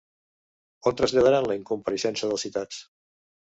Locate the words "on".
0.91-0.97